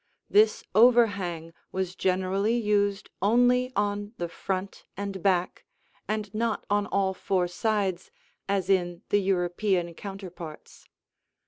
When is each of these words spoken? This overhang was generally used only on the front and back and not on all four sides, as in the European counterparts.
This 0.31 0.63
overhang 0.73 1.53
was 1.71 1.93
generally 1.95 2.57
used 2.57 3.11
only 3.21 3.71
on 3.75 4.13
the 4.17 4.27
front 4.27 4.83
and 4.97 5.21
back 5.21 5.63
and 6.07 6.33
not 6.33 6.65
on 6.71 6.87
all 6.87 7.13
four 7.13 7.47
sides, 7.47 8.09
as 8.49 8.67
in 8.67 9.03
the 9.09 9.21
European 9.21 9.93
counterparts. 9.93 10.87